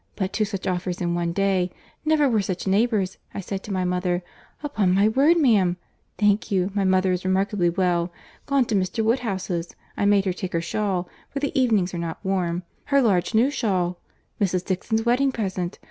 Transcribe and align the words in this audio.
—But 0.15 0.33
two 0.33 0.45
such 0.45 0.65
offers 0.65 0.99
in 0.99 1.13
one 1.13 1.31
day!—Never 1.31 2.27
were 2.27 2.41
such 2.41 2.65
neighbours. 2.65 3.19
I 3.35 3.39
said 3.39 3.61
to 3.61 3.71
my 3.71 3.85
mother, 3.85 4.23
'Upon 4.63 4.95
my 4.95 5.07
word, 5.09 5.37
ma'am—.' 5.37 5.77
Thank 6.17 6.49
you, 6.49 6.71
my 6.73 6.83
mother 6.83 7.11
is 7.11 7.23
remarkably 7.23 7.69
well. 7.69 8.11
Gone 8.47 8.65
to 8.65 8.75
Mr. 8.75 9.05
Woodhouse's. 9.05 9.75
I 9.95 10.05
made 10.05 10.25
her 10.25 10.33
take 10.33 10.53
her 10.53 10.59
shawl—for 10.59 11.39
the 11.39 11.51
evenings 11.53 11.93
are 11.93 11.99
not 11.99 12.17
warm—her 12.25 12.99
large 12.99 13.35
new 13.35 13.51
shawl— 13.51 13.99
Mrs. 14.41 14.65
Dixon's 14.65 15.05
wedding 15.05 15.31
present. 15.31 15.77